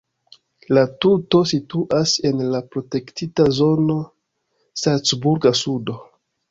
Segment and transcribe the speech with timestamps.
[0.77, 4.01] La tuto situas en la protektita zono
[4.87, 6.03] "Salcburga sudo".